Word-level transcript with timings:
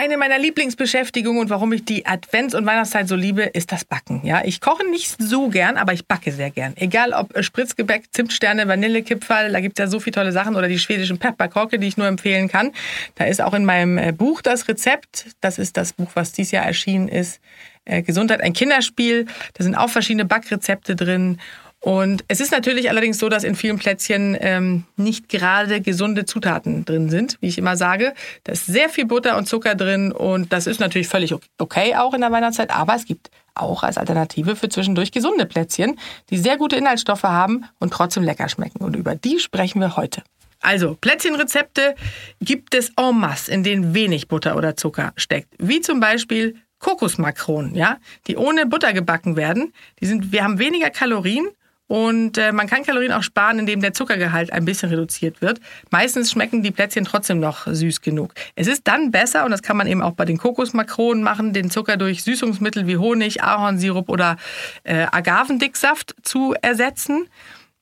Eine 0.00 0.16
meiner 0.16 0.38
Lieblingsbeschäftigungen 0.38 1.40
und 1.40 1.50
warum 1.50 1.72
ich 1.72 1.84
die 1.84 2.06
Advents- 2.06 2.54
und 2.54 2.64
Weihnachtszeit 2.64 3.08
so 3.08 3.16
liebe, 3.16 3.42
ist 3.42 3.72
das 3.72 3.84
Backen. 3.84 4.20
Ja, 4.24 4.42
ich 4.44 4.60
koche 4.60 4.88
nicht 4.88 5.16
so 5.20 5.48
gern, 5.48 5.76
aber 5.76 5.92
ich 5.92 6.06
backe 6.06 6.30
sehr 6.30 6.50
gern. 6.50 6.74
Egal 6.76 7.12
ob 7.12 7.36
Spritzgebäck, 7.42 8.04
Zimtsterne, 8.12 8.68
Vanillekipferl, 8.68 9.50
da 9.50 9.58
gibt 9.58 9.76
es 9.76 9.82
ja 9.82 9.90
so 9.90 9.98
viele 9.98 10.14
tolle 10.14 10.30
Sachen 10.30 10.54
oder 10.54 10.68
die 10.68 10.78
schwedischen 10.78 11.18
Pepperkorke, 11.18 11.80
die 11.80 11.88
ich 11.88 11.96
nur 11.96 12.06
empfehlen 12.06 12.46
kann. 12.46 12.70
Da 13.16 13.24
ist 13.24 13.40
auch 13.40 13.54
in 13.54 13.64
meinem 13.64 13.98
äh, 13.98 14.12
Buch 14.12 14.40
das 14.40 14.68
Rezept. 14.68 15.26
Das 15.40 15.58
ist 15.58 15.76
das 15.76 15.94
Buch, 15.94 16.12
was 16.14 16.30
dieses 16.30 16.52
Jahr 16.52 16.64
erschienen 16.64 17.08
ist. 17.08 17.40
Äh, 17.84 18.02
Gesundheit, 18.02 18.40
ein 18.40 18.52
Kinderspiel. 18.52 19.26
Da 19.54 19.64
sind 19.64 19.74
auch 19.74 19.90
verschiedene 19.90 20.26
Backrezepte 20.26 20.94
drin. 20.94 21.40
Und 21.80 22.24
es 22.26 22.40
ist 22.40 22.50
natürlich 22.50 22.90
allerdings 22.90 23.18
so, 23.18 23.28
dass 23.28 23.44
in 23.44 23.54
vielen 23.54 23.78
Plätzchen 23.78 24.36
ähm, 24.40 24.84
nicht 24.96 25.28
gerade 25.28 25.80
gesunde 25.80 26.24
Zutaten 26.24 26.84
drin 26.84 27.08
sind, 27.08 27.38
wie 27.40 27.48
ich 27.48 27.58
immer 27.58 27.76
sage. 27.76 28.14
Da 28.44 28.52
ist 28.52 28.66
sehr 28.66 28.88
viel 28.88 29.06
Butter 29.06 29.36
und 29.36 29.46
Zucker 29.46 29.76
drin 29.76 30.10
und 30.10 30.52
das 30.52 30.66
ist 30.66 30.80
natürlich 30.80 31.06
völlig 31.06 31.34
okay 31.58 31.94
auch 31.94 32.14
in 32.14 32.20
der 32.20 32.32
Weihnachtszeit, 32.32 32.70
aber 32.70 32.96
es 32.96 33.04
gibt 33.04 33.30
auch 33.54 33.82
als 33.84 33.96
Alternative 33.96 34.56
für 34.56 34.68
zwischendurch 34.68 35.12
gesunde 35.12 35.46
Plätzchen, 35.46 35.98
die 36.30 36.38
sehr 36.38 36.56
gute 36.56 36.76
Inhaltsstoffe 36.76 37.24
haben 37.24 37.64
und 37.78 37.92
trotzdem 37.92 38.22
lecker 38.24 38.48
schmecken. 38.48 38.84
Und 38.84 38.96
über 38.96 39.14
die 39.14 39.38
sprechen 39.38 39.80
wir 39.80 39.96
heute. 39.96 40.22
Also, 40.60 40.96
Plätzchenrezepte 41.00 41.94
gibt 42.40 42.74
es 42.74 42.92
en 42.96 43.16
masse, 43.16 43.50
in 43.52 43.62
denen 43.62 43.94
wenig 43.94 44.26
Butter 44.26 44.56
oder 44.56 44.76
Zucker 44.76 45.12
steckt. 45.16 45.54
Wie 45.58 45.80
zum 45.80 46.00
Beispiel 46.00 46.56
Kokosmakronen, 46.80 47.74
ja, 47.74 47.98
die 48.26 48.36
ohne 48.36 48.66
Butter 48.66 48.92
gebacken 48.92 49.36
werden. 49.36 49.72
Die 50.00 50.06
sind, 50.06 50.32
wir 50.32 50.44
haben 50.44 50.58
weniger 50.58 50.90
Kalorien 50.90 51.48
und 51.88 52.36
äh, 52.36 52.52
man 52.52 52.66
kann 52.68 52.84
Kalorien 52.84 53.12
auch 53.12 53.22
sparen, 53.22 53.58
indem 53.58 53.80
der 53.80 53.94
Zuckergehalt 53.94 54.52
ein 54.52 54.64
bisschen 54.64 54.90
reduziert 54.90 55.40
wird. 55.40 55.58
Meistens 55.90 56.30
schmecken 56.30 56.62
die 56.62 56.70
Plätzchen 56.70 57.04
trotzdem 57.04 57.40
noch 57.40 57.66
süß 57.66 58.02
genug. 58.02 58.34
Es 58.54 58.66
ist 58.66 58.86
dann 58.86 59.10
besser, 59.10 59.44
und 59.44 59.50
das 59.50 59.62
kann 59.62 59.76
man 59.76 59.86
eben 59.86 60.02
auch 60.02 60.12
bei 60.12 60.26
den 60.26 60.36
Kokosmakronen 60.36 61.24
machen, 61.24 61.54
den 61.54 61.70
Zucker 61.70 61.96
durch 61.96 62.22
Süßungsmittel 62.22 62.86
wie 62.86 62.98
Honig, 62.98 63.42
Ahornsirup 63.42 64.10
oder 64.10 64.36
äh, 64.84 65.06
Agavendicksaft 65.10 66.14
zu 66.22 66.54
ersetzen. 66.60 67.26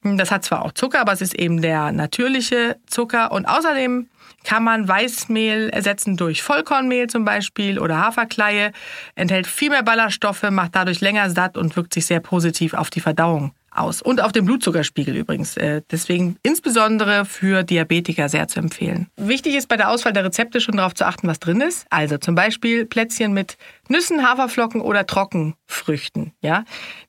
Das 0.03 0.31
hat 0.31 0.45
zwar 0.45 0.65
auch 0.65 0.73
Zucker, 0.73 1.01
aber 1.01 1.13
es 1.13 1.21
ist 1.21 1.35
eben 1.35 1.61
der 1.61 1.91
natürliche 1.91 2.77
Zucker. 2.87 3.33
Und 3.33 3.47
außerdem 3.47 4.09
kann 4.45 4.63
man 4.63 4.87
Weißmehl 4.87 5.71
ersetzen 5.71 6.17
durch 6.17 6.45
Vollkornmehl 6.45 7.09
zum 7.09 7.25
Beispiel 7.25 7.81
oder 7.81 7.99
Haferkleie, 7.99 8.71
enthält 9.17 9.49
viel 9.49 9.71
mehr 9.71 9.83
Ballaststoffe, 9.83 10.49
macht 10.51 10.77
dadurch 10.77 11.01
länger 11.01 11.29
satt 11.31 11.57
und 11.57 11.75
wirkt 11.75 11.93
sich 11.93 12.07
sehr 12.07 12.21
positiv 12.21 12.75
auf 12.75 12.91
die 12.91 13.01
Verdauung 13.01 13.53
aus. 13.79 14.03
Und 14.03 14.23
auf 14.23 14.33
den 14.33 14.45
Blutzuckerspiegel 14.45 15.17
übrigens. 15.17 15.57
Äh, 15.57 15.83
deswegen 15.91 16.37
insbesondere 16.43 17.25
für 17.25 17.63
Diabetiker 17.63 18.29
sehr 18.29 18.49
zu 18.49 18.61
empfehlen. 18.61 19.09
Wichtig 19.17 19.55
ist 19.55 19.69
bei 19.69 19.77
der 19.77 19.91
Auswahl 19.91 20.13
der 20.13 20.25
Rezepte 20.25 20.61
schon 20.61 20.77
darauf 20.77 20.95
zu 20.95 21.07
achten, 21.07 21.29
was 21.29 21.39
drin 21.39 21.61
ist. 21.61 21.87
Also 21.91 22.19
zum 22.19 22.35
Beispiel 22.35 22.87
Plätzchen 22.87 23.33
mit 23.33 23.57
Nüssen, 23.89 24.27
Haferflocken 24.27 24.81
oder 24.81 25.07
Trockenfrüchten. 25.07 26.33
Ja, 26.41 26.65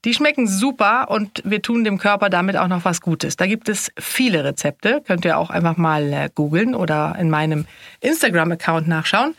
die 0.06 0.14
schmecken 0.14 0.48
super 0.48 1.10
und 1.10 1.42
wir 1.44 1.62
tun 1.62 1.84
dem 1.84 1.98
Körper 1.98 2.30
damit 2.30 2.58
auch 2.58 2.68
noch 2.68 2.86
was 2.86 3.02
Gutes. 3.02 3.36
Da 3.36 3.48
gibt 3.48 3.70
es 3.70 3.92
viele 4.00 4.44
Rezepte. 4.44 5.02
Könnt 5.06 5.26
ihr 5.26 5.38
auch 5.38 5.50
einfach 5.50 5.78
mal 5.78 6.14
äh, 6.14 6.30
googeln 6.34 6.76
oder 6.76 7.16
in 7.20 7.30
meinem 7.30 7.66
Instagram-Account 8.02 8.88
nachschauen. 8.88 9.36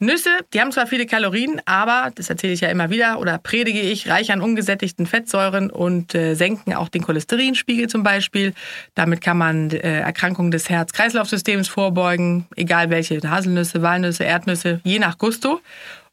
Nüsse, 0.00 0.30
die 0.52 0.60
haben 0.60 0.70
zwar 0.70 0.86
viele 0.86 1.06
Kalorien, 1.06 1.60
aber, 1.64 2.10
das 2.14 2.30
erzähle 2.30 2.52
ich 2.52 2.60
ja 2.60 2.68
immer 2.68 2.88
wieder 2.90 3.18
oder 3.18 3.38
predige 3.38 3.80
ich, 3.80 4.08
reich 4.08 4.32
an 4.32 4.40
ungesättigten 4.40 5.06
Fettsäuren 5.06 5.70
und 5.70 6.14
äh, 6.14 6.34
senken 6.34 6.74
auch 6.74 6.88
den 6.88 7.02
Cholesterinspiegel 7.02 7.88
zum 7.88 8.04
Beispiel. 8.04 8.54
Damit 8.94 9.20
kann 9.20 9.38
man 9.38 9.70
äh, 9.70 10.00
Erkrankungen 10.00 10.50
des 10.50 10.70
Herz-Kreislauf-Systems 10.70 11.68
vorbeugen, 11.68 12.46
egal 12.56 12.90
welche, 12.90 13.20
Haselnüsse, 13.28 13.82
Walnüsse, 13.82 14.24
Erdnüsse, 14.24 14.80
je 14.84 14.98
nach 14.98 15.18
Gusto. 15.18 15.60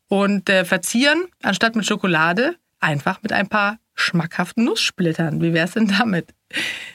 Und 0.07 0.49
äh, 0.49 0.65
verzieren, 0.65 1.25
anstatt 1.41 1.75
mit 1.75 1.85
Schokolade, 1.85 2.55
einfach 2.79 3.21
mit 3.21 3.33
ein 3.33 3.47
paar 3.47 3.77
schmackhaften 3.95 4.65
Nusssplittern. 4.65 5.41
Wie 5.41 5.53
wäre 5.53 5.65
es 5.65 5.73
denn 5.73 5.87
damit? 5.87 6.34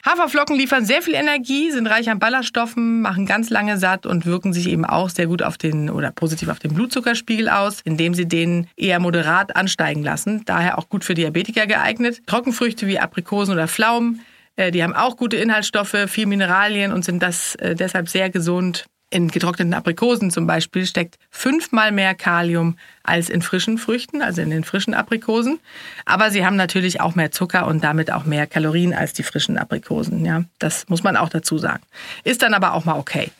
Haferflocken 0.05 0.55
liefern 0.55 0.85
sehr 0.85 1.01
viel 1.01 1.13
Energie, 1.13 1.71
sind 1.71 1.87
reich 1.87 2.09
an 2.09 2.19
Ballaststoffen, 2.19 3.01
machen 3.01 3.25
ganz 3.25 3.49
lange 3.49 3.77
satt 3.77 4.05
und 4.05 4.25
wirken 4.25 4.53
sich 4.53 4.67
eben 4.67 4.85
auch 4.85 5.09
sehr 5.09 5.27
gut 5.27 5.43
auf 5.43 5.57
den 5.57 5.89
oder 5.89 6.11
positiv 6.11 6.49
auf 6.49 6.59
den 6.59 6.73
Blutzuckerspiegel 6.73 7.49
aus, 7.49 7.81
indem 7.83 8.13
sie 8.13 8.27
den 8.27 8.67
eher 8.75 8.99
moderat 8.99 9.55
ansteigen 9.55 10.01
lassen. 10.01 10.43
Daher 10.45 10.77
auch 10.77 10.89
gut 10.89 11.03
für 11.03 11.13
Diabetiker 11.13 11.67
geeignet. 11.67 12.21
Trockenfrüchte 12.25 12.87
wie 12.87 12.99
Aprikosen 12.99 13.53
oder 13.53 13.67
Pflaumen, 13.67 14.21
äh, 14.55 14.71
die 14.71 14.83
haben 14.83 14.93
auch 14.93 15.17
gute 15.17 15.37
Inhaltsstoffe, 15.37 15.95
viel 16.07 16.25
Mineralien 16.25 16.91
und 16.91 17.05
sind 17.05 17.21
das 17.21 17.55
äh, 17.55 17.75
deshalb 17.75 18.09
sehr 18.09 18.29
gesund. 18.29 18.85
In 19.13 19.27
getrockneten 19.27 19.73
Aprikosen 19.73 20.31
zum 20.31 20.47
Beispiel 20.47 20.85
steckt 20.85 21.19
fünfmal 21.29 21.91
mehr 21.91 22.15
Kalium 22.15 22.77
als 23.03 23.29
in 23.29 23.41
frischen 23.41 23.77
Früchten, 23.77 24.21
also 24.21 24.41
in 24.41 24.49
den 24.49 24.63
frischen 24.63 24.93
Aprikosen. 24.93 25.59
Aber 26.05 26.31
sie 26.31 26.45
haben 26.45 26.55
natürlich 26.55 27.01
auch 27.01 27.13
mehr 27.13 27.29
Zucker 27.29 27.67
und 27.67 27.83
damit 27.83 28.09
auch 28.09 28.23
mehr 28.23 28.47
Kalorien 28.47 28.93
als 28.93 29.11
die 29.11 29.23
frischen 29.23 29.57
Aprikosen. 29.57 30.23
Ja, 30.23 30.45
das 30.59 30.87
muss 30.87 31.03
man 31.03 31.17
auch 31.17 31.27
dazu 31.27 31.57
sagen. 31.57 31.83
Ist 32.23 32.41
dann 32.41 32.53
aber 32.53 32.73
auch 32.73 32.85
mal 32.85 32.97
okay. 32.97 33.31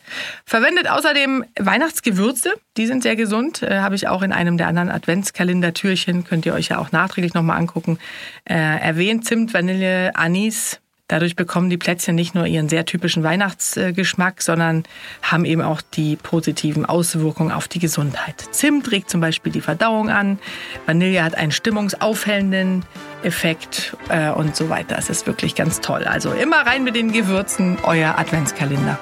Verwendet 0.44 0.90
außerdem 0.90 1.46
Weihnachtsgewürze. 1.58 2.52
Die 2.76 2.86
sind 2.86 3.02
sehr 3.02 3.16
gesund. 3.16 3.62
Äh, 3.62 3.78
Habe 3.78 3.94
ich 3.94 4.08
auch 4.08 4.20
in 4.20 4.32
einem 4.32 4.58
der 4.58 4.68
anderen 4.68 4.90
Adventskalendertürchen. 4.90 6.24
Könnt 6.24 6.44
ihr 6.44 6.52
euch 6.52 6.68
ja 6.68 6.76
auch 6.76 6.92
nachträglich 6.92 7.32
nochmal 7.32 7.56
angucken. 7.56 7.98
Äh, 8.44 8.56
erwähnt 8.56 9.24
Zimt, 9.24 9.54
Vanille, 9.54 10.14
Anis, 10.16 10.81
Dadurch 11.12 11.36
bekommen 11.36 11.68
die 11.68 11.76
Plätzchen 11.76 12.14
nicht 12.14 12.34
nur 12.34 12.46
ihren 12.46 12.70
sehr 12.70 12.86
typischen 12.86 13.22
Weihnachtsgeschmack, 13.22 14.40
sondern 14.40 14.84
haben 15.20 15.44
eben 15.44 15.60
auch 15.60 15.82
die 15.82 16.16
positiven 16.16 16.86
Auswirkungen 16.86 17.52
auf 17.52 17.68
die 17.68 17.80
Gesundheit. 17.80 18.42
Zimt 18.50 18.90
regt 18.90 19.10
zum 19.10 19.20
Beispiel 19.20 19.52
die 19.52 19.60
Verdauung 19.60 20.08
an, 20.08 20.38
Vanille 20.86 21.22
hat 21.22 21.34
einen 21.34 21.52
stimmungsaufhellenden 21.52 22.86
Effekt 23.24 23.94
äh, 24.08 24.30
und 24.30 24.56
so 24.56 24.70
weiter. 24.70 24.96
Es 24.98 25.10
ist 25.10 25.26
wirklich 25.26 25.54
ganz 25.54 25.82
toll. 25.82 26.04
Also 26.04 26.32
immer 26.32 26.66
rein 26.66 26.82
mit 26.82 26.96
den 26.96 27.12
Gewürzen, 27.12 27.76
euer 27.82 28.18
Adventskalender. 28.18 28.98